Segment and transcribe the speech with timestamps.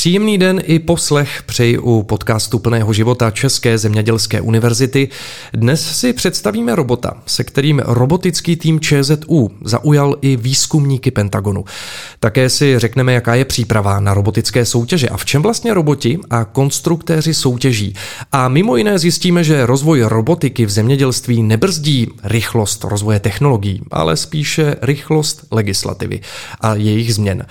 [0.00, 5.08] Příjemný den i poslech přeji u podcastu plného života České zemědělské univerzity.
[5.52, 11.64] Dnes si představíme robota, se kterým robotický tým ČZU zaujal i výzkumníky Pentagonu.
[12.20, 16.44] Také si řekneme, jaká je příprava na robotické soutěže a v čem vlastně roboti a
[16.44, 17.94] konstruktéři soutěží.
[18.32, 24.76] A mimo jiné zjistíme, že rozvoj robotiky v zemědělství nebrzdí rychlost rozvoje technologií, ale spíše
[24.82, 26.20] rychlost legislativy
[26.60, 27.46] a jejich změn.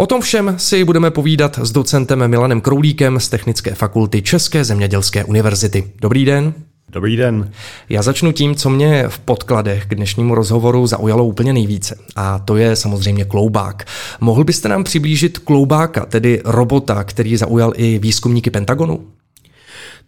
[0.00, 5.24] O tom všem si budeme povídat s docentem Milanem Kroulíkem z Technické fakulty České zemědělské
[5.24, 5.92] univerzity.
[6.00, 6.54] Dobrý den.
[6.88, 7.50] Dobrý den.
[7.88, 11.98] Já začnu tím, co mě v podkladech k dnešnímu rozhovoru zaujalo úplně nejvíce.
[12.16, 13.86] A to je samozřejmě kloubák.
[14.20, 19.06] Mohl byste nám přiblížit kloubáka, tedy robota, který zaujal i výzkumníky Pentagonu?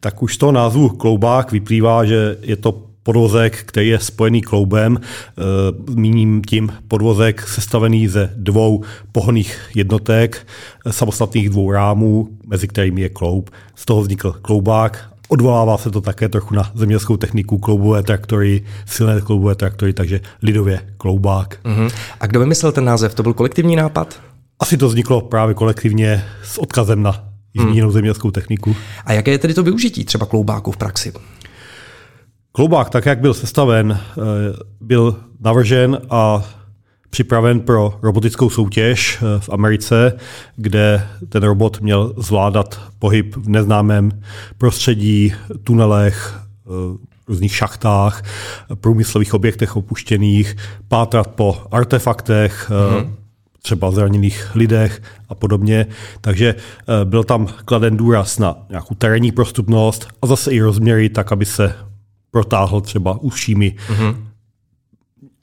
[0.00, 5.00] Tak už toho názvu kloubák vyplývá, že je to podvozek, který je spojený kloubem.
[5.00, 5.42] Eh,
[5.94, 10.46] míním tím podvozek sestavený ze dvou pohonných jednotek,
[10.86, 13.50] eh, samostatných dvou rámů, mezi kterými je kloub.
[13.74, 15.08] Z toho vznikl kloubák.
[15.28, 20.80] Odvolává se to také trochu na zemědělskou techniku, kloubové traktory, silné kloubové traktory, takže lidově
[20.96, 21.58] kloubák.
[21.64, 21.90] Uh-huh.
[22.20, 23.14] A kdo vymyslel ten název?
[23.14, 24.20] To byl kolektivní nápad?
[24.60, 27.24] Asi to vzniklo právě kolektivně s odkazem na
[27.54, 27.92] jinou hmm.
[27.92, 28.76] zemědělskou techniku.
[29.04, 31.12] A jaké je tedy to využití třeba kloubáku v praxi?
[32.52, 34.22] Kloubák, tak jak byl sestaven, eh,
[34.80, 36.44] byl navržen a
[37.10, 40.12] připraven pro robotickou soutěž eh, v Americe,
[40.56, 44.22] kde ten robot měl zvládat pohyb v neznámém
[44.58, 46.70] prostředí, tunelech, eh,
[47.28, 48.22] různých šachtách,
[48.74, 50.56] průmyslových objektech opuštěných,
[50.88, 53.10] pátrat po artefaktech, mm-hmm.
[53.62, 55.86] třeba zraněných lidech a podobně.
[56.20, 56.54] Takže
[57.04, 61.74] byl tam kladen důraz na nějakou terénní prostupnost a zase i rozměry, tak aby se
[62.32, 64.16] protáhl třeba ušími mm-hmm.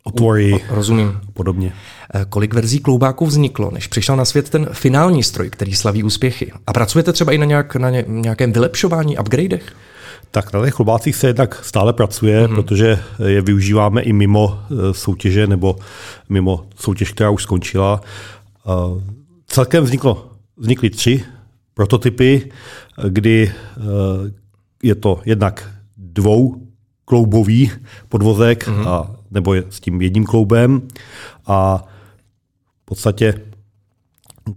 [0.04, 1.20] otvory rozumím.
[1.28, 1.74] a podobně.
[2.14, 6.52] Eh, kolik verzí kloubáků vzniklo, než přišel na svět ten finální stroj, který slaví úspěchy?
[6.68, 9.74] A pracujete třeba i na, nějak, na nějakém vylepšování, upgradech?
[10.32, 12.56] Tak na těch kloubácích se jednak stále pracuje, mm-hmm.
[12.56, 15.76] protože je využíváme i mimo eh, soutěže nebo
[16.30, 18.02] mimo soutěž, která už skončila.
[18.68, 18.72] Eh,
[19.48, 21.24] celkem vzniklo, vznikly tři
[21.74, 22.52] prototypy,
[23.10, 23.52] kdy
[24.84, 26.69] je to jednak dvou
[27.10, 27.72] kloubový
[28.10, 28.88] podvozek, mm-hmm.
[28.88, 30.82] a, nebo je s tím jedním kloubem.
[31.48, 31.84] A
[32.82, 33.42] v podstatě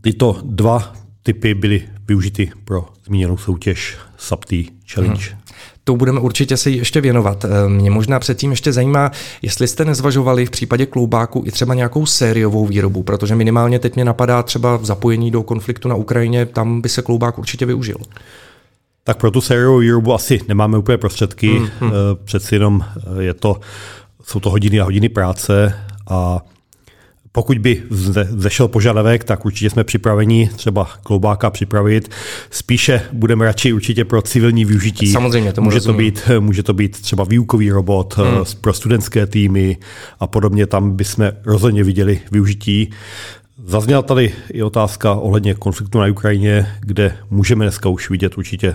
[0.00, 0.92] tyto dva
[1.22, 5.30] typy byly využity pro zmíněnou soutěž SAPTY Challenge.
[5.32, 5.38] Mm.
[5.84, 7.44] To budeme určitě se ještě věnovat.
[7.44, 9.10] Eh, mě možná předtím ještě zajímá,
[9.42, 14.04] jestli jste nezvažovali v případě kloubáku i třeba nějakou sériovou výrobu, protože minimálně teď mě
[14.04, 17.96] napadá třeba zapojení do konfliktu na Ukrajině, tam by se kloubák určitě využil.
[19.04, 21.90] Tak pro tu sériovou výrobu asi nemáme úplně prostředky, mm, mm.
[22.24, 23.60] přeci jenom eh, je to,
[24.22, 25.74] jsou to hodiny a hodiny práce
[26.10, 26.40] a
[27.32, 27.82] pokud by
[28.28, 32.10] zešel požadavek, tak určitě jsme připraveni třeba kloubáka připravit.
[32.50, 35.12] Spíše budeme radši určitě pro civilní využití.
[35.12, 38.44] Samozřejmě, to může to, být, může to být třeba výukový robot hmm.
[38.60, 39.76] pro studentské týmy
[40.20, 40.66] a podobně.
[40.66, 42.90] Tam bychom rozhodně viděli využití.
[43.64, 48.74] Zazněla tady i otázka ohledně konfliktu na Ukrajině, kde můžeme dneska už vidět určitě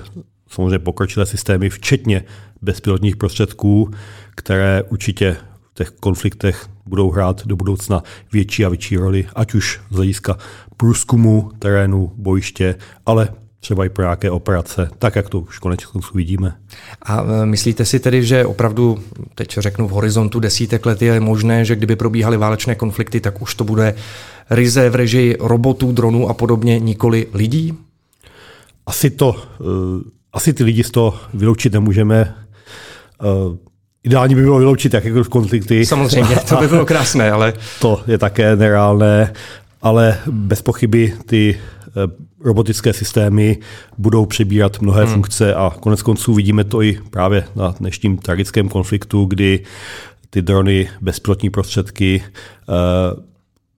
[0.50, 2.24] samozřejmě pokročilé systémy, včetně
[2.62, 3.92] bezpilotních prostředků,
[4.36, 5.38] které určitě
[5.72, 8.04] v těch konfliktech budou hrát do budoucna
[8.34, 10.38] větší a větší roli, ať už z hlediska
[10.78, 12.76] průzkumu terénu, bojiště,
[13.06, 16.56] ale třeba i pro nějaké operace, tak jak to už konečně vidíme.
[17.02, 19.00] A e, myslíte si tedy, že opravdu,
[19.36, 23.56] teď řeknu v horizontu desítek let, je možné, že kdyby probíhaly válečné konflikty, tak už
[23.56, 23.96] to bude
[24.50, 27.74] ryze v režii robotů, dronů a podobně, nikoli lidí?
[28.86, 29.66] Asi to, uh,
[30.34, 32.36] asi ty lidi z toho vyloučit nemůžeme.
[33.24, 33.56] Uh,
[34.04, 35.86] ideální by bylo vyloučit jakékoliv konflikty.
[35.86, 37.54] Samozřejmě, to by bylo krásné, ale...
[37.82, 39.34] To je také nereálné,
[39.82, 41.60] ale bez pochyby ty
[42.40, 43.58] robotické systémy
[43.98, 45.14] budou přebírat mnohé hmm.
[45.14, 49.64] funkce a konec konců vidíme to i právě na dnešním tragickém konfliktu, kdy
[50.30, 52.24] ty drony, bezpilotní prostředky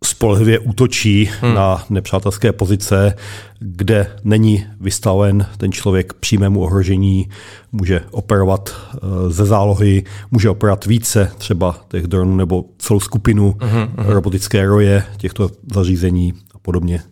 [0.03, 1.53] spolehlivě útočí hmm.
[1.53, 3.15] na nepřátelské pozice,
[3.59, 7.29] kde není vystaven ten člověk přímému ohrožení,
[7.71, 8.97] může operovat eh,
[9.29, 13.87] ze zálohy, může operovat více třeba těch dronů nebo celou skupinu hmm.
[13.97, 17.03] robotické roje těchto zařízení a podobně.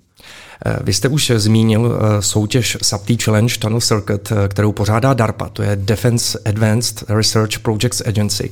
[0.65, 5.49] Eh, vy jste už zmínil eh, soutěž SAPTI Challenge Tunnel Circuit, eh, kterou pořádá DARPA,
[5.49, 8.51] to je Defense Advanced Research Projects Agency.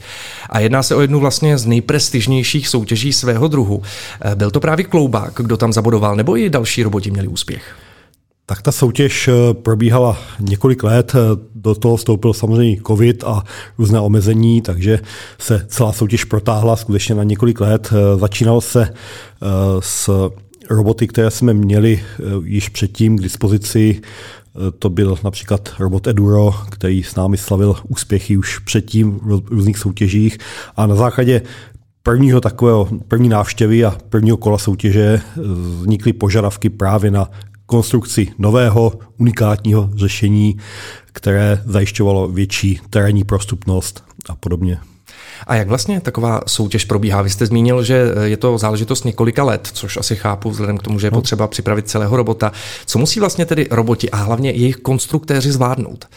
[0.50, 3.82] A jedná se o jednu vlastně z nejprestižnějších soutěží svého druhu.
[4.36, 7.76] Byl to právě Kloubák, kdo tam zabodoval, nebo i další roboti měli úspěch?
[8.46, 11.14] Tak ta soutěž probíhala několik let,
[11.56, 13.44] do toho vstoupil samozřejmě covid a
[13.78, 15.00] různé omezení, takže
[15.40, 17.94] se celá soutěž protáhla skutečně na několik let.
[18.20, 18.94] Začínalo se
[19.80, 20.30] s
[20.70, 22.04] roboty, které jsme měli
[22.44, 24.02] již předtím k dispozici,
[24.80, 30.38] to byl například robot Eduro, který s námi slavil úspěchy už předtím v různých soutěžích
[30.76, 31.42] a na základě
[32.04, 35.22] prvního takového, první návštěvy a prvního kola soutěže
[35.82, 37.30] vznikly požadavky právě na
[37.66, 40.58] konstrukci nového unikátního řešení,
[41.06, 44.78] které zajišťovalo větší terénní prostupnost a podobně.
[45.48, 47.22] A jak vlastně taková soutěž probíhá?
[47.22, 51.00] Vy jste zmínil, že je to záležitost několika let, což asi chápu vzhledem k tomu,
[51.00, 51.18] že je no.
[51.18, 52.52] potřeba připravit celého robota.
[52.86, 56.08] Co musí vlastně tedy roboti a hlavně jejich konstruktéři zvládnout?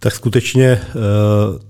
[0.00, 0.80] Tak skutečně eh,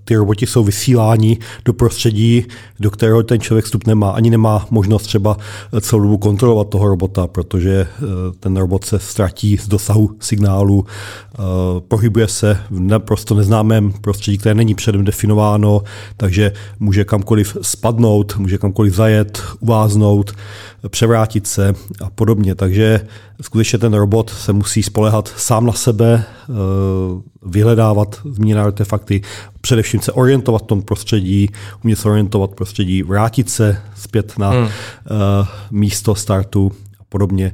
[0.04, 2.44] ty roboti jsou vysíláni do prostředí,
[2.80, 4.10] do kterého ten člověk vstup nemá.
[4.10, 5.36] Ani nemá možnost třeba
[5.80, 8.04] celou dobu kontrolovat toho robota, protože eh,
[8.40, 11.38] ten robot se ztratí z dosahu signálu, eh,
[11.88, 15.82] pohybuje se v naprosto neznámém prostředí, které není předem definováno,
[16.16, 20.32] takže může kamkoliv spadnout, může kamkoliv zajet, uváznout,
[20.88, 21.74] převrátit se
[22.04, 22.54] a podobně.
[22.54, 23.00] Takže
[23.40, 26.24] skutečně ten robot se musí spolehat sám na sebe,
[27.46, 29.22] vyhledávat zmíněné artefakty,
[29.60, 31.50] především se orientovat v tom prostředí,
[31.84, 34.62] umět se orientovat v prostředí, vrátit se zpět na hmm.
[34.62, 34.70] uh,
[35.70, 37.52] místo startu a podobně.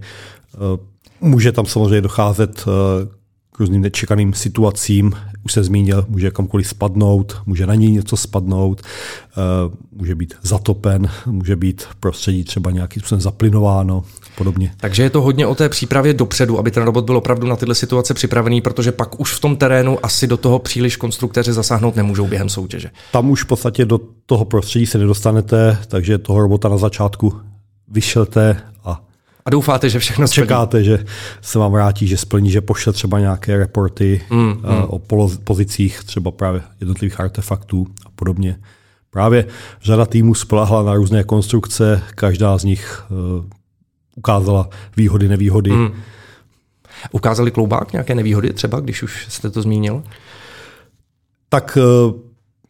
[0.54, 0.80] Uh,
[1.20, 2.64] může tam samozřejmě docházet
[3.56, 5.12] k různým nečekaným situacím,
[5.44, 8.82] už se zmínil, může kamkoliv spadnout, může na něj něco spadnout,
[9.92, 14.04] může být zatopen, může být prostředí třeba nějakým způsobem zaplinováno
[14.36, 14.72] podobně.
[14.76, 17.74] Takže je to hodně o té přípravě dopředu, aby ten robot byl opravdu na tyhle
[17.74, 22.26] situace připravený, protože pak už v tom terénu asi do toho příliš konstruktéři zasáhnout nemůžou
[22.26, 22.90] během soutěže.
[23.12, 27.40] Tam už v podstatě do toho prostředí se nedostanete, takže toho robota na začátku
[27.88, 28.56] vyšelte
[29.46, 30.34] a doufáte, že všechno splní.
[30.34, 31.04] Čekáte, že
[31.40, 34.60] se vám vrátí, že splní, že pošle třeba nějaké reporty mm, mm.
[34.66, 34.98] o
[35.44, 38.58] pozicích třeba právě jednotlivých artefaktů a podobně.
[39.10, 39.46] Právě
[39.82, 43.54] řada týmů spolehla na různé konstrukce, každá z nich eh,
[44.16, 45.70] ukázala výhody, nevýhody.
[45.70, 45.92] Mm.
[47.12, 50.02] Ukázali kloubák nějaké nevýhody třeba, když už jste to zmínil?
[51.48, 52.25] Tak eh,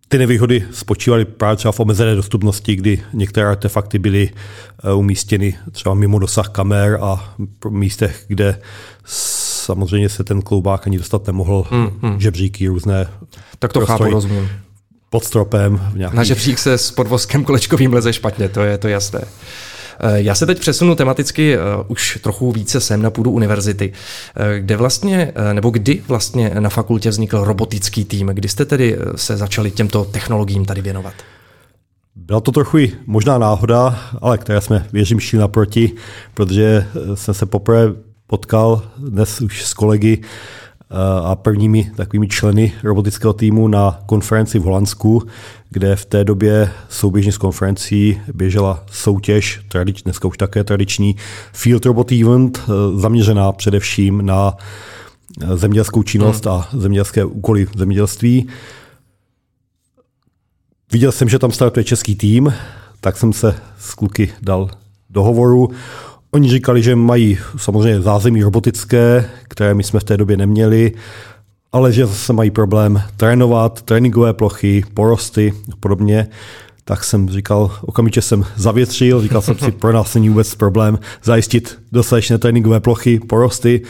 [0.08, 4.30] ty nevýhody spočívaly právě třeba v omezené dostupnosti, kdy některé artefakty byly
[4.84, 8.60] eh, umístěny třeba mimo dosah kamer a v místech, kde
[9.04, 12.20] samozřejmě se ten kloubák ani dostat nemohl, hmm, hmm.
[12.20, 13.08] žebříky různé.
[13.58, 14.48] Tak to chápu, rozumím.
[15.10, 15.92] Pod stropem.
[15.94, 16.16] Nějaký...
[16.16, 19.24] Na žebřík se s podvozkem kolečkovým leze špatně, to je to jasné.
[20.00, 21.58] Eh, já se teď přesunu tematicky eh,
[21.88, 23.92] už trochu více sem na půdu univerzity,
[24.36, 29.36] eh, kde vlastně, nebo kdy vlastně na fakultě vznikl robotický tým, kdy jste tedy se
[29.36, 31.14] začali těmto technologiím tady věnovat?
[32.16, 35.92] Byla to trochu možná náhoda, ale které jsme, věřím, šli naproti,
[36.34, 37.92] protože jsem se poprvé
[38.26, 40.18] potkal dnes už s kolegy
[41.24, 45.22] a prvními takovými členy robotického týmu na konferenci v Holandsku,
[45.70, 51.16] kde v té době souběžně s konferencí běžela soutěž, tradič, dneska už také tradiční
[51.52, 54.54] Field Robot Event, eh, zaměřená především na
[55.42, 56.54] eh, zemědělskou činnost hmm.
[56.54, 58.48] a zemědělské úkoly v zemědělství.
[60.92, 62.54] Viděl jsem, že tam startuje český tým,
[63.00, 64.70] tak jsem se s kluky dal
[65.10, 65.70] do hovoru.
[66.36, 70.92] Oni říkali, že mají samozřejmě zázemí robotické, které my jsme v té době neměli,
[71.72, 76.26] ale že zase mají problém trénovat, tréninkové plochy, porosty a podobně.
[76.84, 81.78] Tak jsem říkal, okamžitě jsem zavětřil, říkal jsem si, pro nás není vůbec problém zajistit
[81.92, 83.82] dostatečné tréninkové plochy, porosty.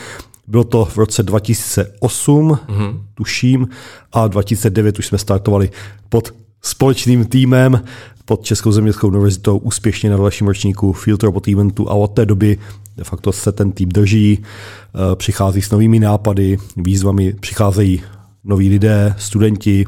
[0.47, 3.01] Bylo to v roce 2008, mm-hmm.
[3.15, 3.69] tuším,
[4.13, 5.71] a 2009 už jsme startovali
[6.09, 6.35] pod
[6.67, 7.85] společným týmem
[8.25, 12.59] pod Českou zemědělskou univerzitou úspěšně na dalším ročníku Field Robot Eventu a od té doby
[12.97, 18.03] de facto se ten tým drží, eh, přichází s novými nápady, výzvami, přicházejí
[18.45, 19.85] noví lidé, studenti,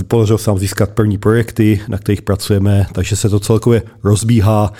[0.00, 4.72] eh, podařilo se nám získat první projekty, na kterých pracujeme, takže se to celkově rozbíhá,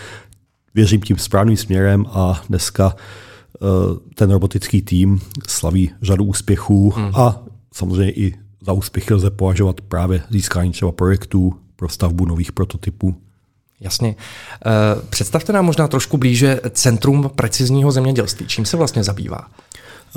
[0.75, 3.59] věřím tím správným směrem a dneska eh,
[4.15, 7.11] ten robotický tým slaví řadu úspěchů hmm.
[7.15, 7.43] a
[7.75, 13.15] samozřejmě i za úspěchy lze považovat právě získání třeba projektů pro stavbu nových prototypů.
[13.81, 14.15] Jasně.
[14.67, 14.71] Eh,
[15.11, 18.47] představte nám možná trošku blíže Centrum precizního zemědělství.
[18.47, 19.47] Čím se vlastně zabývá?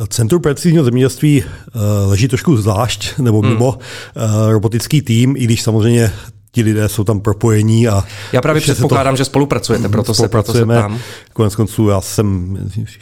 [0.08, 3.50] Centrum precizního zemědělství eh, leží trošku zvlášť nebo hmm.
[3.50, 4.50] mimo hmm.
[4.50, 6.12] robotický tým, i když samozřejmě
[6.52, 7.88] ti lidé jsou tam propojení.
[7.88, 8.04] A
[8.34, 11.00] já právě předpokládám, to, že spolupracujete, proto se, proto se ptám.
[11.34, 12.58] Konec konců já jsem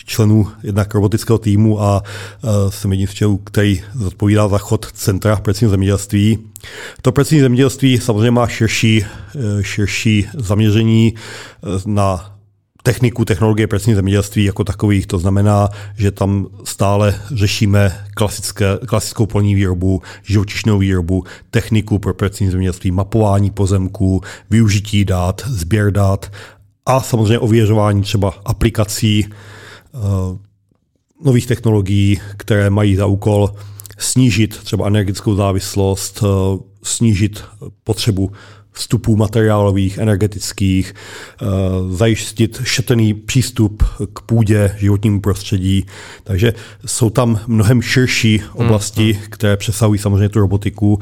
[0.05, 2.03] členů jednak robotického týmu a
[2.43, 6.39] uh, jsem jedním z členů, který zodpovídá za chod Centra precizního zemědělství.
[7.01, 9.05] To precizní zemědělství samozřejmě má širší,
[9.59, 12.36] e, širší zaměření e, na
[12.87, 15.07] techniku, technologie precizní zemědělství jako takových.
[15.07, 22.49] To znamená, že tam stále řešíme klasické, klasickou polní výrobu, živočišnou výrobu, techniku pro precizní
[22.49, 26.31] zemědělství, mapování pozemků, využití dát, sběr dát
[26.85, 29.25] a samozřejmě ověřování třeba aplikací
[31.25, 33.51] nových technologií, které mají za úkol
[33.97, 36.23] snížit třeba energetickou závislost,
[36.83, 37.43] snížit
[37.83, 38.31] potřebu
[38.77, 41.45] vstupů materiálových, energetických, eh,
[41.89, 45.85] zajistit šetrný přístup k půdě, životnímu prostředí.
[46.23, 46.53] Takže
[46.85, 49.23] jsou tam mnohem širší oblasti, hmm.
[49.29, 50.99] které přesahují samozřejmě tu robotiku.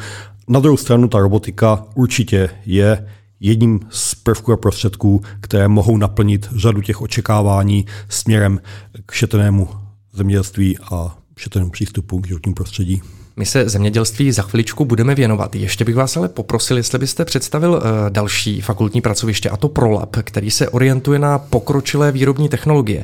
[0.48, 3.08] Na druhou stranu ta robotika určitě je
[3.40, 8.60] jedním z prvků a prostředků, které mohou naplnit řadu těch očekávání směrem
[9.06, 9.70] k šetrnému
[10.14, 13.02] zemědělství a šetrnému přístupu k životnímu prostředí.
[13.38, 15.56] My se zemědělství za chviličku budeme věnovat.
[15.56, 20.16] Ještě bych vás ale poprosil, jestli byste představil eh, další fakultní pracoviště, a to ProLab,
[20.24, 23.04] který se orientuje na pokročilé výrobní technologie.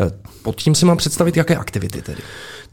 [0.00, 0.10] Eh,
[0.42, 2.22] pod tím si mám představit, jaké aktivity tedy?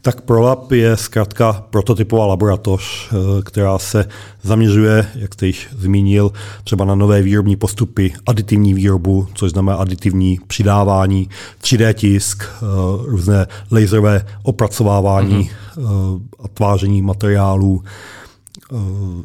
[0.02, 4.08] Tak ProLab je zkrátka prototypová laboratoř, eh, která se
[4.42, 6.32] zaměřuje, jak jste již zmínil,
[6.64, 11.28] třeba na nové výrobní postupy, aditivní výrobu, což znamená aditivní přidávání,
[11.60, 12.66] 3D tisk, eh,
[13.06, 16.20] různé laserové opracovávání mm-hmm.
[16.44, 17.82] a tváření materiálů,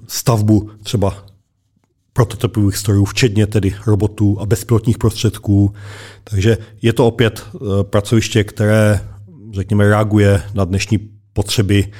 [0.08, 1.14] stavbu třeba
[2.14, 5.74] prototypových strojů, včetně tedy robotů a bezpilotních prostředků.
[6.24, 7.46] Takže je to opět
[7.84, 9.02] pracoviště, které
[9.56, 11.00] řekněme, reaguje na dnešní
[11.34, 11.92] potřeby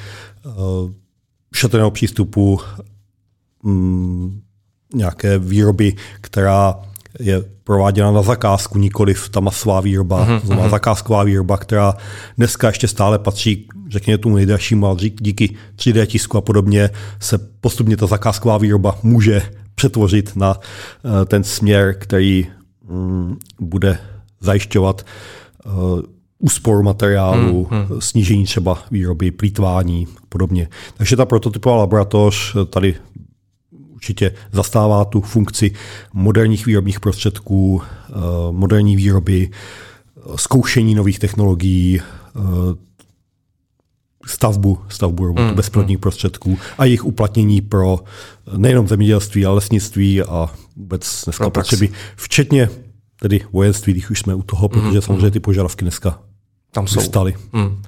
[0.46, 0.92] uh,
[1.54, 2.60] šetrného přístupu,
[3.64, 4.42] um,
[4.94, 6.76] nějaké výroby, která
[7.20, 10.72] je prováděna na zakázku, nikoli ta masová výroba, uh-huh, znamená uh-huh.
[10.72, 11.94] zakázková výroba, která
[12.38, 17.98] dneska ještě stále patří, řekněme tomu nejdražšímu, ale díky 3D tisku a podobně se postupně
[17.98, 19.42] ta zakázková výroba může
[19.76, 22.48] přetvořit na uh, ten směr, který
[22.88, 23.98] um, bude
[24.42, 25.06] zajišťovat
[25.66, 26.02] uh,
[26.46, 28.02] úspor materiálu, hmm, hmm.
[28.02, 30.70] snížení třeba výroby, plítvání a podobně.
[30.98, 32.96] Takže ta prototypová laboratoř tady
[33.94, 35.72] určitě zastává tu funkci
[36.14, 38.14] moderních výrobních prostředků, eh,
[38.52, 39.50] moderní výroby,
[40.36, 42.42] zkoušení nových technologií, eh,
[44.26, 46.02] stavbu, stavbu robotů hmm, bezpilotních hmm.
[46.02, 48.00] prostředků a jejich uplatnění pro
[48.58, 52.70] nejenom zemědělství, ale lesnictví a vůbec dneska potřeby, včetně
[53.20, 56.20] tedy vojenství, když už jsme u toho, protože mm, samozřejmě ty požadavky dneska
[56.76, 57.00] tam jsou.
[57.00, 57.34] Vystaly.
[57.54, 57.82] Mm.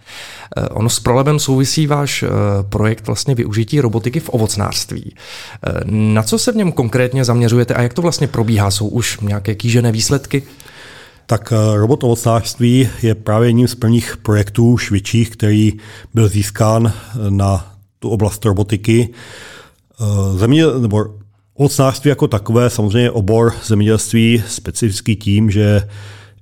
[0.71, 2.29] Ono s prolebem souvisí váš eh,
[2.69, 5.15] projekt vlastně využití robotiky v ovocnářství.
[5.15, 8.71] Eh, na co se v něm konkrétně zaměřujete a jak to vlastně probíhá?
[8.71, 10.43] Jsou už nějaké kýžené výsledky?
[11.25, 15.73] Tak robot ovocnářství je právě jedním z prvních projektů už větších, který
[16.13, 16.93] byl získán
[17.29, 19.09] na tu oblast robotiky.
[20.35, 21.05] Země, nebo
[21.53, 25.87] ovocnářství jako takové, samozřejmě obor zemědělství specifický tím, že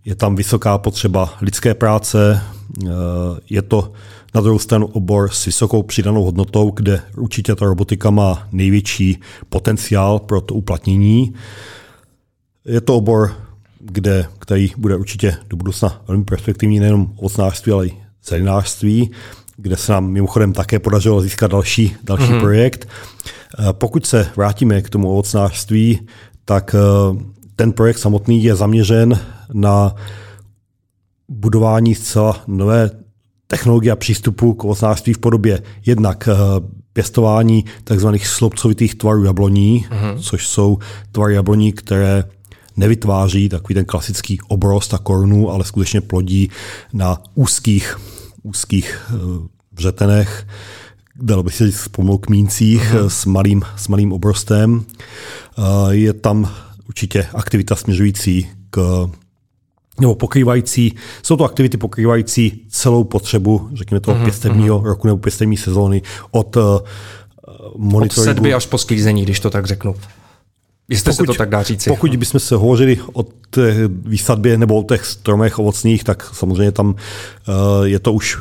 [0.06, 2.42] je tam vysoká potřeba lidské práce,
[2.84, 2.90] eh,
[3.50, 3.92] je to
[4.36, 9.20] na druhou stranu obor s vysokou přidanou hodnotou, kde určitě ta robotika má největší
[9.50, 11.34] potenciál pro to uplatnění.
[12.66, 13.36] Je to obor,
[13.80, 17.94] kde, který bude určitě do budoucna velmi perspektivní nejenom ovocnářství, ale i
[18.26, 19.12] zelinářství,
[19.58, 22.40] kde se nám mimochodem také podařilo získat další, další mm-hmm.
[22.40, 22.88] projekt.
[23.60, 26.08] Eh, pokud se vrátíme k tomu ovocnářství,
[26.46, 29.20] tak eh, ten projekt samotný je zaměřen
[29.54, 29.96] na
[31.30, 32.92] budování zcela nové
[33.48, 36.36] technologie a přístupu k ovocnářství v podobě jednak eh,
[36.94, 38.08] pěstování tzv.
[38.24, 40.20] slobcovitých tvarů jabloní, uh-huh.
[40.20, 40.78] což jsou
[41.12, 42.24] tvary jabloní, které
[42.78, 46.50] nevytváří takový ten klasický obrost a korunu, ale skutečně plodí
[46.94, 47.98] na úzkých,
[48.44, 49.14] úzkých eh,
[49.74, 50.48] vřetenech,
[51.22, 53.06] dalo by se říct pomalu kmíncích uh-huh.
[53.06, 54.86] s, malým, s malým obrostem.
[55.90, 56.52] Je tam
[56.88, 59.08] určitě aktivita směřující k
[60.00, 64.24] nebo pokrývající, jsou to aktivity pokrývající celou potřebu, řekněme toho mm-hmm.
[64.24, 66.02] pěstebního roku nebo pěstební sezóny
[66.32, 66.64] od uh,
[67.78, 68.32] monitoringu.
[68.32, 69.96] Od sedby až po sklízení, když to tak řeknu.
[70.90, 71.90] Jestli pokud, se to tak dá říci.
[71.90, 76.88] Pokud bychom se hovořili o té výsadbě nebo o těch stromech ovocných, tak samozřejmě tam
[76.90, 76.96] uh,
[77.84, 78.38] je to už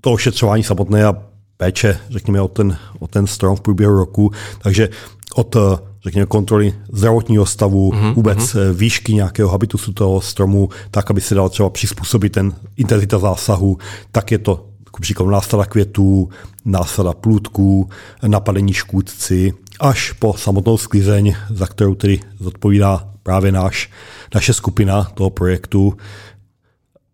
[0.00, 1.22] to ošetřování samotné a
[1.56, 4.30] péče, řekněme, o ten, o ten strom v průběhu roku.
[4.62, 4.88] Takže
[5.34, 5.62] od uh,
[6.04, 8.14] řekněme, kontroly zdravotního stavu, mm-hmm.
[8.14, 8.72] vůbec mm-hmm.
[8.72, 13.78] výšky nějakého habitusu toho stromu, tak, aby se dal třeba přizpůsobit ten intenzita zásahu,
[14.12, 16.28] tak je to jako příklad násada květů,
[16.64, 17.88] násada plůtků,
[18.26, 23.90] napadení škůdci, až po samotnou sklizeň, za kterou tedy zodpovídá právě náš,
[24.34, 25.94] naše skupina toho projektu,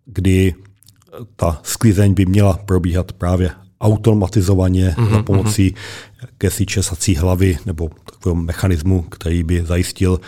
[0.07, 0.55] kdy
[1.37, 5.25] ta sklizeň by měla probíhat právě automatizovaně mm-hmm, za mhm.
[5.25, 5.75] pomocí
[6.23, 10.21] jakési česací hlavy nebo takového mechanismu, který by zajistil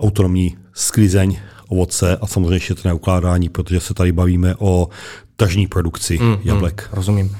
[0.00, 4.88] autonomní sklizeň ovoce a samozřejmě šetrné ukládání, protože se tady bavíme o
[5.36, 6.88] tržní produkci mm, jablek.
[6.90, 7.36] Mm, rozumím.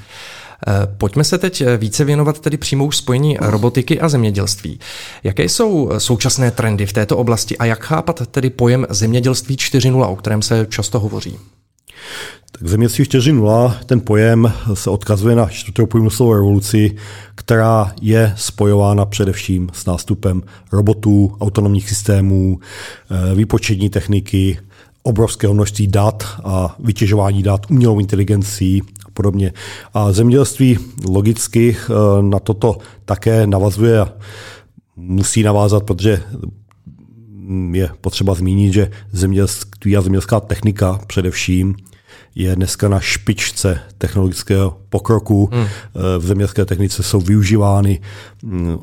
[0.97, 4.79] Pojďme se teď více věnovat tedy přímo už spojení robotiky a zemědělství.
[5.23, 10.15] Jaké jsou současné trendy v této oblasti a jak chápat tedy pojem zemědělství 4.0, o
[10.15, 11.37] kterém se často hovoří?
[12.51, 16.95] Tak zemědělství 4.0, ten pojem se odkazuje na čtvrtou průmyslovou revoluci,
[17.35, 24.59] která je spojována především s nástupem robotů, autonomních systémů, eh, výpočetní techniky,
[25.03, 29.53] obrovského množství dat a vytěžování dat umělou inteligencí a podobně.
[29.93, 30.77] A zemědělství
[31.09, 34.13] logicky eh, na toto také navazuje a
[34.95, 36.23] musí navázat, protože
[37.71, 41.75] je potřeba zmínit, že zemědělství a zemědělská technika především
[42.37, 45.49] je dneska na špičce technologického pokroku.
[45.53, 45.65] Hmm.
[46.17, 48.01] V zemědělské technice jsou využívány
[48.43, 48.77] mm,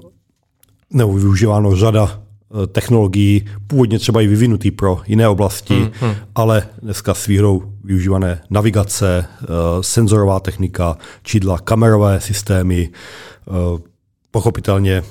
[0.91, 2.21] nebo využíváno řada
[2.63, 6.15] eh, technologií, původně třeba i vyvinutý pro jiné oblasti, hmm, hmm.
[6.35, 9.47] ale dneska s výhrou využívané navigace, eh,
[9.81, 13.83] senzorová technika, čidla, kamerové systémy, eh,
[14.31, 15.03] pochopitelně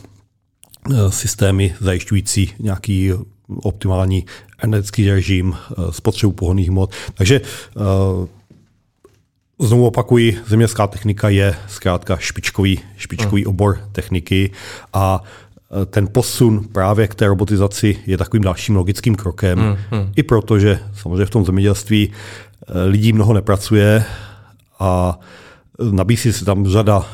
[1.10, 3.12] systémy zajišťující nějaký
[3.50, 4.26] optimální
[4.58, 6.92] energetický režim, eh, spotřebu pohonných hmot.
[7.14, 8.44] Takže eh,
[9.60, 13.50] Znovu opakuji, zemědělská technika je zkrátka špičkový, špičkový hmm.
[13.50, 14.52] obor techniky
[14.94, 15.24] a
[15.82, 19.60] eh, ten posun právě k té robotizaci je takovým dalším logickým krokem.
[19.60, 19.78] Hmm.
[19.92, 20.12] Hmm.
[20.16, 22.12] I proto, že samozřejmě v tom zemědělství
[22.86, 24.04] lidí mnoho nepracuje
[24.80, 25.20] a
[25.92, 27.06] nabízí se tam řada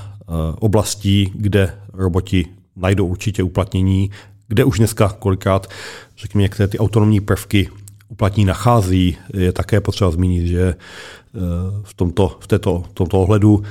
[0.60, 2.46] oblastí, kde roboti
[2.76, 4.12] najdou určitě uplatnění
[4.50, 5.68] kde už dneska kolikrát,
[6.18, 7.70] řekněme, některé ty autonomní prvky
[8.10, 11.40] uplatní nachází, je také potřeba zmínit, že eh,
[11.84, 13.64] v tomto, v této, v tomto ohledu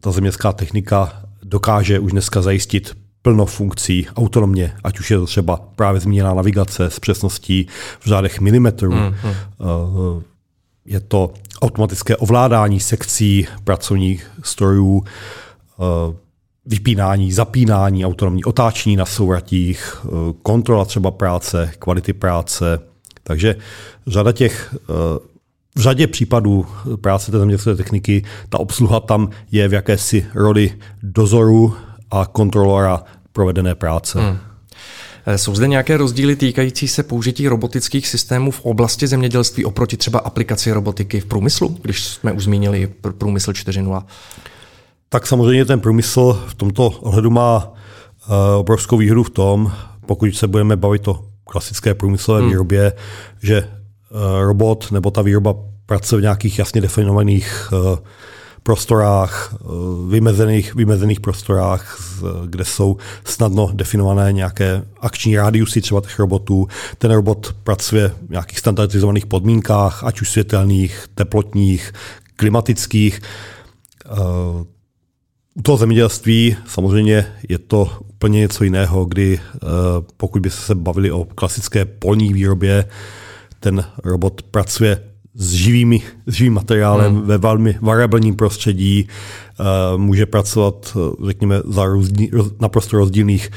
[0.00, 5.56] ta zemědělská technika dokáže už dneska zajistit plno funkcí autonomně, ať už je to třeba
[5.56, 7.66] právě zmíněná navigace s přesností
[8.00, 8.92] v řádech milimetrů.
[8.92, 9.14] Mm, mm.
[10.84, 16.16] Je to automatické ovládání sekcí pracovních strojů, eh,
[16.66, 20.08] vypínání, zapínání, autonomní otáčení na souratích, eh,
[20.42, 22.78] kontrola třeba práce, kvality práce.
[23.22, 23.56] Takže
[24.06, 24.86] řada těch, eh,
[25.76, 26.66] v řadě případů
[27.00, 31.74] práce té zemědělské techniky, ta obsluha tam je v jakési roli dozoru
[32.10, 34.20] a kontrolora provedené práce.
[34.20, 34.38] Hmm.
[35.26, 40.18] Eh, jsou zde nějaké rozdíly týkající se použití robotických systémů v oblasti zemědělství oproti třeba
[40.18, 44.02] aplikaci robotiky v průmyslu, když jsme už zmínili průmysl 4.0?
[45.12, 49.72] Tak samozřejmě ten průmysl v tomto ohledu má uh, obrovskou výhodu v tom,
[50.06, 52.48] pokud se budeme bavit o klasické průmyslové hmm.
[52.48, 52.92] výrobě,
[53.42, 55.54] že uh, robot nebo ta výroba
[55.86, 57.98] pracuje v nějakých jasně definovaných uh,
[58.62, 59.54] prostorách,
[60.08, 61.98] vymezených, vymezených prostorách,
[62.46, 66.68] kde jsou snadno definované nějaké akční rádiusy třeba těch robotů.
[66.98, 71.92] Ten robot pracuje v nějakých standardizovaných podmínkách, ať už světelných, teplotních,
[72.36, 73.20] klimatických.
[75.60, 79.58] U toho zemědělství samozřejmě je to úplně něco jiného, kdy eh,
[80.16, 82.84] pokud by se bavili o klasické polní výrobě,
[83.60, 85.02] ten robot pracuje
[85.34, 87.26] s, živými, s živým materiálem hmm.
[87.26, 89.64] ve velmi variabilním prostředí, eh,
[89.96, 93.50] může pracovat, eh, řekněme, za rozdíl, naprosto rozdílných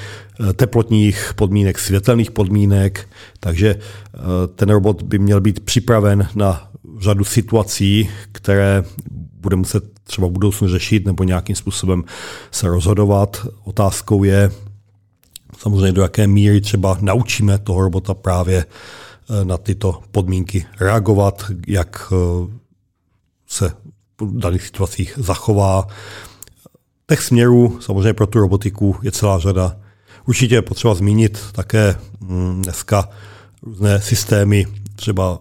[0.55, 3.75] teplotních podmínek, světelných podmínek, takže
[4.55, 8.83] ten robot by měl být připraven na řadu situací, které
[9.43, 12.03] bude muset třeba v budoucnu řešit nebo nějakým způsobem
[12.51, 13.47] se rozhodovat.
[13.63, 14.51] Otázkou je
[15.57, 22.13] samozřejmě, do jaké míry třeba naučíme toho robota právě eh, na tyto podmínky reagovat, jak
[22.13, 22.15] eh,
[23.47, 23.71] se
[24.21, 25.87] v daných situacích zachová.
[27.09, 29.77] Těch směrů samozřejmě pro tu robotiku je celá řada.
[30.27, 33.09] Určitě je potřeba zmínit také mm, dneska
[33.61, 35.39] různé systémy třeba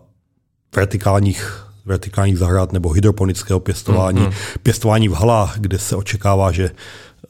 [0.76, 4.58] vertikálních vertikálních zahrad nebo hydroponického pěstování, mm-hmm.
[4.62, 6.70] pěstování v halách, kde se očekává, že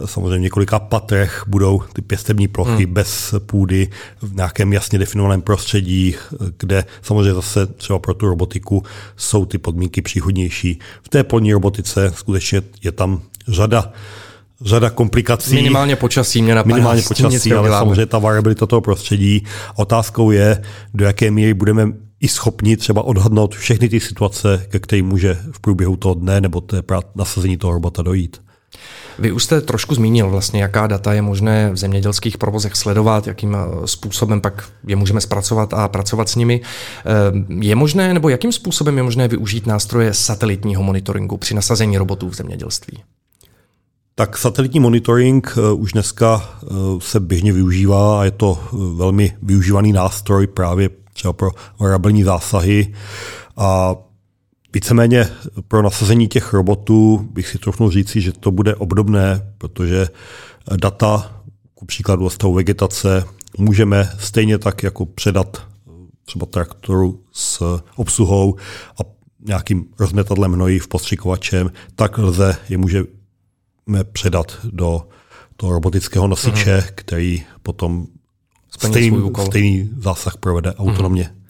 [0.05, 2.93] samozřejmě v několika patrech budou ty pěstební plochy mm.
[2.93, 3.89] bez půdy
[4.23, 6.15] v nějakém jasně definovaném prostředí,
[6.59, 8.83] kde samozřejmě zase třeba pro tu robotiku
[9.17, 10.79] jsou ty podmínky příhodnější.
[11.03, 13.93] V té polní robotice skutečně je tam řada
[14.65, 15.55] řada komplikací.
[15.55, 16.75] Minimálně počasí mě napadá.
[16.75, 19.45] Minimálně počasí, ale samozřejmě ta variabilita toho prostředí.
[19.77, 20.63] Otázkou je,
[20.95, 25.61] do jaké míry budeme i schopni třeba odhadnout všechny ty situace, ke kterým může v
[25.61, 26.83] průběhu toho dne nebo té
[27.15, 28.41] nasazení toho robota dojít.
[29.19, 33.57] Vy už jste trošku zmínil vlastně, jaká data je možné v zemědělských provozech sledovat, jakým
[33.57, 36.61] eh, způsobem pak je můžeme zpracovat a pracovat s nimi.
[36.61, 42.29] Eh, je možné, nebo jakým způsobem je možné využít nástroje satelitního monitoringu při nasazení robotů
[42.29, 43.03] v zemědělství?
[44.15, 46.51] Tak satelitní monitoring eh, už dneska
[46.99, 48.59] se běžně využívá a je to
[48.97, 52.95] velmi využívaný nástroj právě třeba pro variabilní zásahy.
[53.57, 53.97] A
[54.75, 55.29] Víceméně
[55.69, 60.09] pro nasazení těch robotů bych si trochu říci, že to bude obdobné, protože
[60.77, 61.43] data,
[61.75, 63.25] ku příkladu stavu vegetace,
[63.59, 65.67] můžeme stejně tak jako předat
[66.25, 68.57] třeba traktoru s obsluhou
[69.01, 69.09] a
[69.47, 73.07] nějakým rozmetadlem hnojí v postřikovačem, tak lze je můžeme
[74.13, 75.03] předat do
[75.57, 76.83] toho robotického nosiče, mm.
[76.95, 78.07] který potom
[78.79, 81.31] stejný, stejný zásah provede autonomně.
[81.33, 81.43] Mm.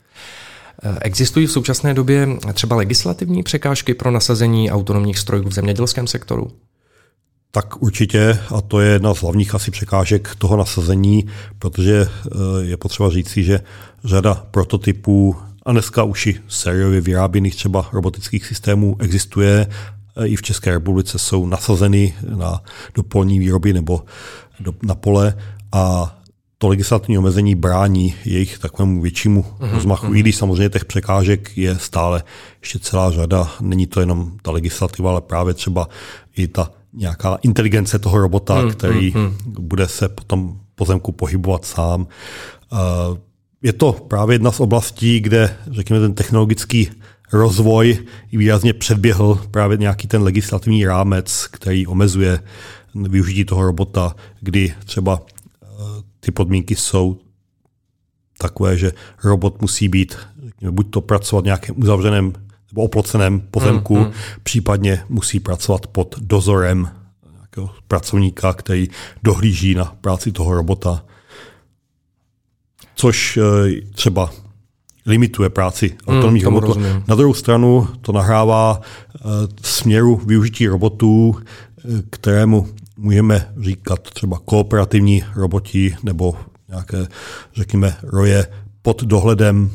[1.00, 6.50] Existují v současné době třeba legislativní překážky pro nasazení autonomních strojů v zemědělském sektoru?
[7.50, 11.26] Tak určitě, a to je jedna z hlavních asi překážek toho nasazení,
[11.58, 12.28] protože eh,
[12.60, 13.60] je potřeba říci, že
[14.04, 19.66] řada prototypů a dneska už i sériově vyráběných třeba robotických systémů existuje.
[20.16, 22.62] Eh, I v České republice jsou nasazeny na
[22.94, 24.04] dopolní výroby nebo
[24.60, 25.34] do, na pole
[25.72, 26.16] a
[26.62, 30.16] to legislativní omezení brání jejich takovému většímu uh-huh, rozmachu, uh-huh.
[30.16, 32.22] i když samozřejmě těch překážek je stále
[32.60, 33.50] ještě celá řada.
[33.60, 35.88] Není to jenom ta legislativa, ale právě třeba
[36.36, 39.32] i ta nějaká inteligence toho robota, uh-huh, který uh-huh.
[39.46, 42.06] bude se potom pozemku pohybovat sám.
[43.62, 46.90] Je to právě jedna z oblastí, kde, řekněme, ten technologický
[47.32, 47.98] rozvoj
[48.32, 52.38] výrazně předběhl právě nějaký ten legislativní rámec, který omezuje
[52.94, 55.20] využití toho robota, kdy třeba
[56.24, 57.18] ty podmínky jsou
[58.38, 58.92] takové, že
[59.24, 60.16] robot musí být,
[60.70, 62.32] buď to pracovat v nějakém uzavřeném
[62.72, 64.12] nebo oploceném pozemku, mm, mm.
[64.42, 66.88] případně musí pracovat pod dozorem
[67.32, 68.88] nějakého pracovníka, který
[69.22, 71.04] dohlíží na práci toho robota,
[72.94, 74.30] což eh, třeba
[75.06, 76.66] limituje práci autonomních mm, robotů.
[76.66, 77.04] Rozumím.
[77.08, 79.30] Na druhou stranu to nahrává uh,
[79.62, 82.68] směru využití robotů, eh, kterému
[83.02, 86.34] můžeme říkat třeba kooperativní roboti nebo
[86.68, 87.06] nějaké,
[87.54, 88.46] řekněme, roje
[88.82, 89.70] pod dohledem,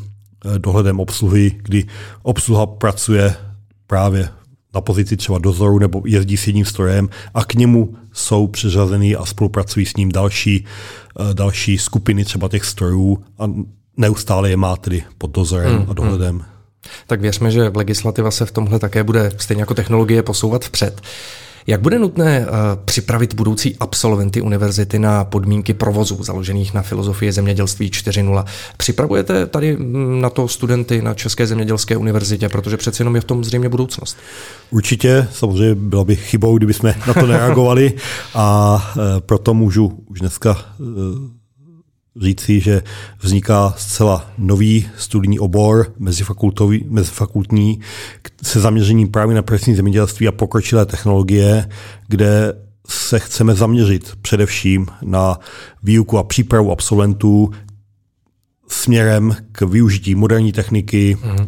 [0.46, 1.86] eh, dohledem obsluhy, kdy
[2.24, 3.36] obsluha pracuje
[3.88, 4.30] právě
[4.74, 9.26] na pozici třeba dozoru nebo jezdí s jedním strojem a k němu jsou přiřazený a
[9.26, 10.66] spolupracují s ním další,
[11.20, 13.52] eh, další skupiny třeba těch strojů a
[13.98, 16.36] neustále je má tedy pod dozorem hmm, a dohledem.
[16.36, 16.46] Hmm.
[17.08, 21.02] Tak věřme, že legislativa se v tomhle také bude stejně jako technologie posouvat vpřed.
[21.68, 22.54] Jak bude nutné uh,
[22.86, 28.46] připravit budoucí absolventy univerzity na podmínky provozu založených na filozofii zemědělství 4.0?
[28.78, 33.26] Připravujete tady mm, na to studenty na České zemědělské univerzitě, protože přeci jenom je v
[33.26, 34.18] tom zřejmě budoucnost?
[34.70, 37.94] Určitě, samozřejmě bylo by chybou, kdyby jsme na to nereagovali
[38.34, 40.88] a uh, proto můžu už dneska uh,
[42.22, 42.82] říci, že
[43.20, 45.94] vzniká zcela nový studijní obor
[46.90, 47.80] mezifakultní
[48.44, 51.70] se zaměřením právě na profesní zemědělství a pokročilé technologie,
[52.08, 52.54] kde
[52.88, 55.40] se chceme zaměřit především na
[55.84, 57.52] výuku a přípravu absolventů
[58.68, 61.48] směrem k využití moderní techniky, mm.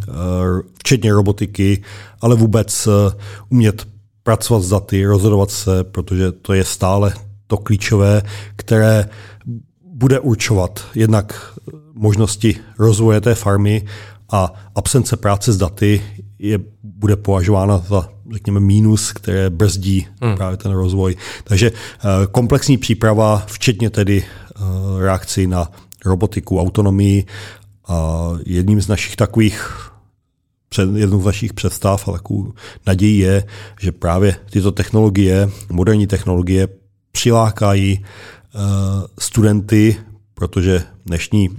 [0.80, 1.84] včetně robotiky,
[2.22, 3.16] ale vůbec eh,
[3.50, 3.88] umět
[4.24, 7.14] pracovat s daty, rozhodovat se, protože to je stále
[7.48, 8.22] to klíčové,
[8.56, 9.10] které
[10.00, 11.54] bude určovat jednak
[11.94, 13.86] možnosti rozvoje té farmy
[14.32, 16.02] a absence práce s daty
[16.40, 20.36] je, bude považována za, řekněme, mínus, které brzdí hmm.
[20.36, 21.16] právě ten rozvoj.
[21.44, 24.60] Takže eh, komplexní příprava, včetně tedy eh,
[25.00, 25.72] reakcí na
[26.06, 27.26] robotiku, autonomii,
[27.88, 29.90] a jedním z našich takových
[30.70, 32.54] před, jednou z našich představ a takovou
[32.88, 33.44] naději je,
[33.80, 36.68] že právě tyto technologie, moderní technologie,
[37.12, 38.06] přilákají
[39.20, 39.98] studenty,
[40.34, 41.50] protože dnešní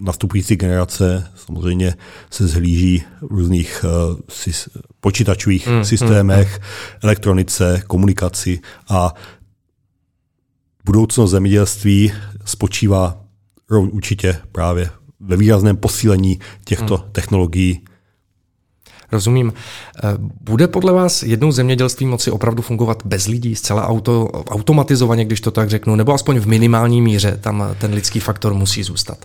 [0.00, 1.94] nastupující generace samozřejmě
[2.30, 4.20] se zhlíží v různých uh,
[5.00, 6.64] počítačových mm, systémech, mm,
[7.02, 9.14] elektronice, komunikaci a
[10.84, 12.12] budoucnost zemědělství
[12.44, 13.20] spočívá
[13.70, 17.12] určitě právě ve výrazném posílení těchto mm.
[17.12, 17.84] technologií
[19.12, 19.52] Rozumím.
[19.96, 20.00] Eh,
[20.40, 25.50] bude podle vás jednou zemědělství moci opravdu fungovat bez lidí, zcela auto, automatizovaně, když to
[25.50, 29.18] tak řeknu, nebo aspoň v minimální míře tam ten lidský faktor musí zůstat?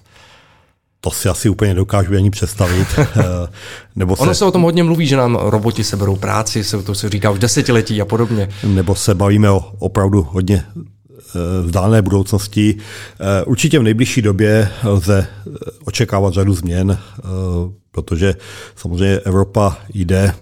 [1.02, 2.88] To si asi úplně dokážu ani představit.
[3.20, 3.48] Eh,
[3.96, 4.22] nebo se...
[4.22, 7.32] Ono se o tom hodně mluví, že nám roboti seberou práci, se to se říká
[7.32, 8.50] už desetiletí a podobně.
[8.64, 12.76] Nebo se bavíme o opravdu hodně eh, vzdálené budoucnosti.
[13.46, 15.28] Určitě v nejbližší době lze
[15.86, 16.98] očekávat řadu změn
[17.92, 18.36] protože
[18.76, 20.34] samozřejmě Evropa jde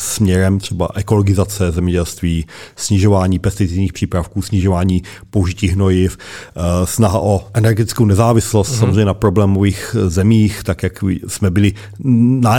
[0.00, 8.72] směrem třeba ekologizace zemědělství, snižování pesticidních přípravků, snižování použití hnojiv, eh, snaha o energetickou nezávislost
[8.72, 8.78] mm-hmm.
[8.78, 11.72] samozřejmě na problémových zemích, tak jak jsme byli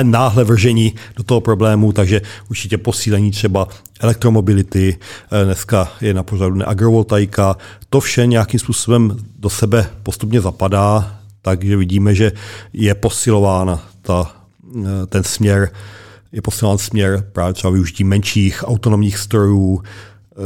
[0.04, 3.68] náhle vrženi do toho problému, takže určitě posílení třeba
[4.00, 4.98] elektromobility,
[5.32, 7.58] eh, dneska je na pořadu agrovoltaika,
[7.90, 12.32] to vše nějakým způsobem do sebe postupně zapadá, takže vidíme, že
[12.74, 14.36] je posilována ta,
[14.78, 15.70] eh, ten směr
[16.32, 19.84] je posilován směr právě třeba využití menších autonomních strojů,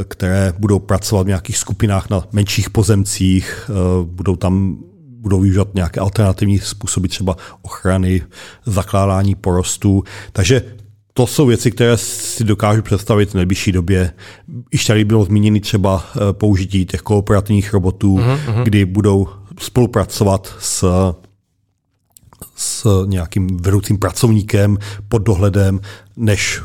[0.08, 3.70] které budou pracovat v nějakých skupinách na menších pozemcích,
[4.04, 4.78] budou tam
[5.26, 8.22] budou využívat nějaké alternativní způsoby třeba ochrany,
[8.66, 10.04] zakládání porostů.
[10.32, 10.62] Takže
[11.14, 14.12] to jsou věci, které si dokážu představit v nejbližší době.
[14.72, 18.64] Již tady bylo zmíněno třeba eh, použití těch kooperativních robotů, uh-huh.
[18.64, 19.28] kdy budou
[19.60, 20.86] spolupracovat s
[22.56, 25.80] s nějakým vedoucím pracovníkem pod dohledem,
[26.18, 26.62] než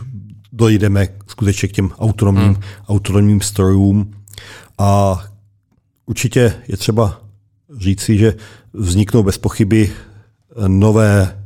[0.52, 2.62] dojdeme skutečně k těm autonomním, hmm.
[2.88, 4.10] autonomním strojům.
[4.78, 5.20] A
[6.06, 7.20] určitě je třeba
[7.78, 8.34] říci, že
[8.72, 9.92] vzniknou bez pochyby
[10.68, 11.40] nové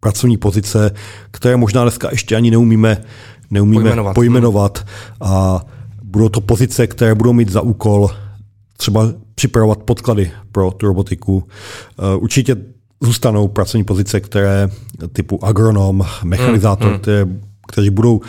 [0.00, 0.90] pracovní pozice,
[1.30, 3.04] které možná dneska ještě ani neumíme,
[3.50, 4.14] neumíme pojmenovat.
[4.14, 4.86] pojmenovat.
[5.20, 5.60] A
[6.02, 8.10] budou to pozice, které budou mít za úkol
[8.76, 11.44] třeba připravovat podklady pro tu robotiku.
[11.98, 12.56] Eh, určitě
[13.00, 14.68] zůstanou pracovní pozice, které
[15.12, 17.02] typu agronom, mechanizátor, hmm, hmm.
[17.02, 17.26] které,
[17.68, 18.20] kteří budou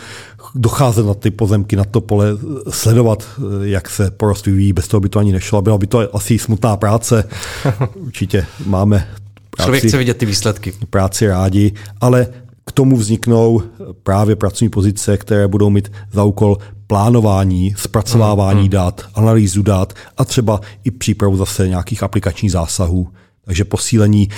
[0.54, 2.28] docházet na ty pozemky, na to pole,
[2.70, 5.62] sledovat, eh, jak se porost vyvíjí, bez toho by to ani nešlo.
[5.62, 7.24] Byla by to asi smutná práce.
[7.94, 9.08] Určitě máme
[9.50, 10.72] práci, Člověk chce vidět ty výsledky.
[10.90, 12.26] Práci rádi, ale
[12.66, 13.62] k tomu vzniknou
[14.02, 18.70] právě pracovní pozice, které budou mít za úkol plánování, zpracovávání hmm.
[18.70, 23.08] dat, analýzu dat a třeba i přípravu zase nějakých aplikačních zásahů.
[23.44, 24.28] Takže posílení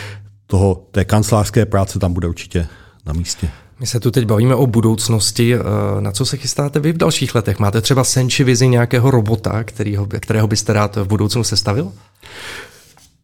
[0.47, 2.67] toho, té kancelářské práce tam bude určitě
[3.07, 3.49] na místě.
[3.81, 5.55] My se tu teď bavíme o budoucnosti.
[5.55, 5.61] Eh,
[6.01, 7.59] na co se chystáte vy v dalších letech?
[7.59, 11.93] Máte třeba sen či vizi nějakého robota, kterýho, kterého byste rád v budoucnu sestavil?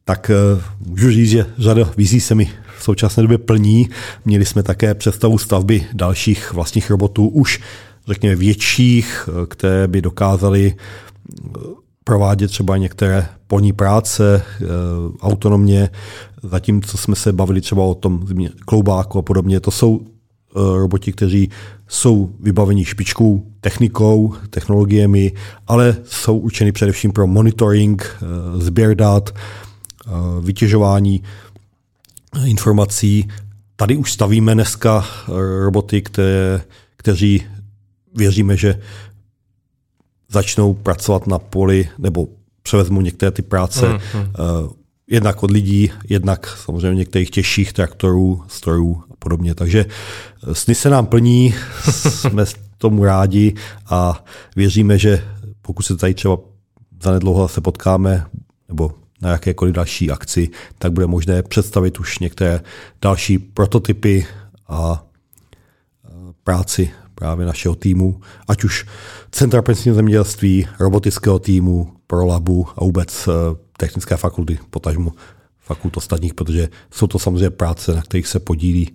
[0.04, 3.88] Tak eh, můžu říct, že řada vizí se mi v současné době plní.
[4.24, 7.60] Měli jsme také představu stavby dalších vlastních robotů, už
[8.06, 10.74] řekněme větších, eh, které by dokázaly
[12.04, 14.42] provádět třeba některé polní práce
[15.20, 15.90] autonomně,
[16.42, 18.26] zatímco jsme se bavili třeba o tom
[18.64, 19.60] kloubáku a podobně.
[19.60, 20.06] To jsou
[20.56, 21.50] Eh, roboti, kteří
[21.88, 25.32] jsou vybaveni špičkou, technikou, technologiemi,
[25.66, 28.26] ale jsou učeni především pro monitoring, eh,
[28.60, 31.22] sběr dat, eh, vytěžování
[32.44, 33.28] informací.
[33.76, 35.04] Tady už stavíme dneska
[35.64, 36.62] roboty, které,
[36.96, 37.42] kteří
[38.16, 38.80] věříme, že
[40.28, 42.28] začnou pracovat na poli nebo
[42.62, 44.32] převezmou některé ty práce mm, mm.
[45.06, 49.54] jednak od lidí, jednak samozřejmě některých těžších traktorů, strojů a podobně.
[49.54, 49.86] Takže
[50.52, 51.54] Sny se nám plní,
[52.08, 52.44] jsme
[52.78, 53.54] tomu rádi
[53.86, 54.24] a
[54.56, 55.24] věříme, že
[55.62, 56.38] pokud se tady třeba
[57.02, 58.26] zanedlouho se potkáme,
[58.68, 60.48] nebo na jakékoliv další akci,
[60.78, 62.60] tak bude možné představit už některé
[63.02, 64.26] další prototypy
[64.68, 65.04] a
[66.44, 68.86] práci právě našeho týmu, ať už
[69.30, 73.32] Centra pensního zemědělství, robotického týmu, ProLabu a vůbec eh,
[73.76, 75.12] technické fakulty, potažmo
[75.60, 78.92] fakult ostatních, protože jsou to samozřejmě práce, na kterých se podílí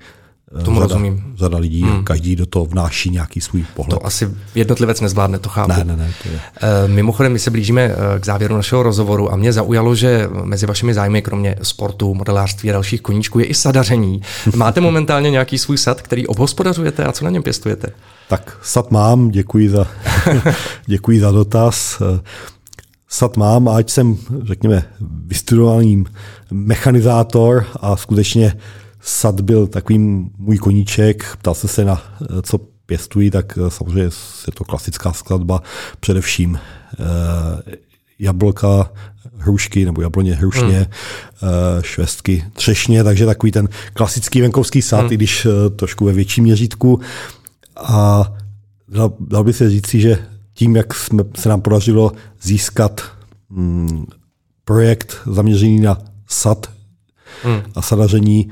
[0.64, 1.24] Tomu řada, rozumím.
[1.36, 2.04] Řada lidí, hmm.
[2.04, 4.00] každý do toho vnáší nějaký svůj pohled.
[4.00, 5.72] To asi jednotlivec nezvládne, to chápu.
[5.72, 6.14] Ne, ne, ne.
[6.24, 6.40] To je.
[6.62, 10.66] Eh, mimochodem, my se blížíme eh, k závěru našeho rozhovoru a mě zaujalo, že mezi
[10.66, 14.22] vašimi zájmy, kromě sportu, modelářství a dalších koníčků, je i sadaření.
[14.56, 17.88] Máte momentálně nějaký svůj sad, který obhospodařujete a co na něm pěstujete?
[18.30, 19.88] Tak sad mám, děkuji za,
[20.86, 22.02] děkuji za dotaz.
[22.02, 22.20] Eh,
[23.08, 24.84] sad mám, ať jsem, řekněme,
[25.28, 26.04] vystudovaný
[26.52, 28.54] mechanizátor a skutečně
[29.02, 34.04] sad byl takovým můj koníček, ptal se se na eh, co pěstují, tak eh, samozřejmě
[34.48, 35.62] je to klasická skladba,
[36.00, 36.60] především
[37.00, 37.78] eh,
[38.20, 38.92] jablka,
[39.38, 41.50] hrušky nebo jabloně, hrušně, hmm.
[41.82, 45.12] švestky, třešně, takže takový ten klasický venkovský sad, hmm.
[45.12, 47.00] i když trošku ve větším měřítku.
[47.76, 48.32] A
[48.88, 52.12] dal, dal by se říci, že tím, jak jsme, se nám podařilo
[52.42, 53.02] získat
[53.50, 54.06] mm,
[54.66, 56.72] projekt zaměřený na sad
[57.44, 57.62] hmm.
[57.76, 58.52] a sadaření,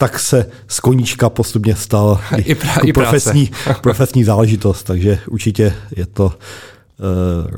[0.00, 4.82] tak se z koníčka postupně stal i, i, pra, i profesní, profesní záležitost.
[4.82, 6.32] Takže určitě je to uh,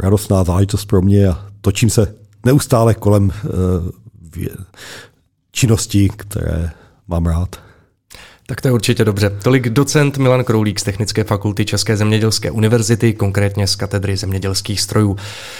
[0.00, 2.14] radostná záležitost pro mě a točím se
[2.46, 3.32] neustále kolem uh,
[5.52, 6.70] činností, které
[7.08, 7.56] mám rád.
[8.46, 9.30] Tak to je určitě dobře.
[9.42, 15.16] Tolik docent Milan Kroulík z Technické fakulty České zemědělské univerzity, konkrétně z katedry zemědělských strojů.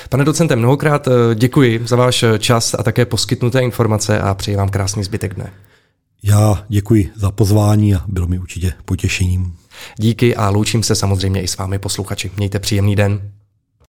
[0.09, 4.69] Pane docente, mnohokrát eh, děkuji za váš čas a také poskytnuté informace a přeji vám
[4.69, 5.53] krásný zbytek dne.
[6.25, 9.57] Já děkuji za pozvání a bylo mi určitě potěšením.
[9.99, 12.31] Díky a loučím se samozřejmě i s vámi posluchači.
[12.37, 13.33] Mějte příjemný den.